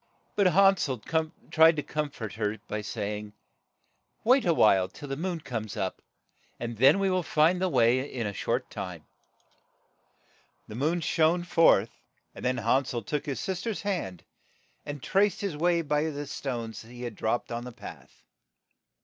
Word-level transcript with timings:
But 0.35 0.47
Han 0.47 0.77
sel 0.77 0.97
tried 1.51 1.75
to 1.75 1.83
corn 1.83 2.09
fort 2.09 2.33
her 2.33 2.57
by 2.67 2.81
say 2.81 3.19
ing, 3.19 3.33
''Wait 4.23 4.47
a 4.47 4.53
while 4.55 4.89
till 4.89 5.07
the 5.07 5.15
moon 5.15 5.41
comes 5.41 5.77
up, 5.77 6.01
and 6.59 6.77
then 6.77 6.97
we 6.97 7.11
will 7.11 7.21
find 7.21 7.61
the 7.61 7.69
way 7.69 7.99
in 8.11 8.25
a 8.25 8.33
short 8.33 8.71
time." 8.71 9.05
The 10.67 10.73
moon 10.73 11.01
soon 11.03 11.41
shone 11.43 11.43
forth, 11.43 12.01
and 12.33 12.43
then 12.43 12.57
Han 12.57 12.85
sel 12.85 13.03
took 13.03 13.27
his 13.27 13.39
sister's 13.39 13.83
hand, 13.83 14.23
and 14.87 15.03
traced 15.03 15.41
his 15.41 15.55
way 15.55 15.83
by 15.83 16.05
the 16.09 16.25
stones 16.25 16.81
he 16.81 17.03
had 17.03 17.13
dropped 17.15 17.51
on 17.51 17.63
the 17.63 17.71
path. 17.71 18.23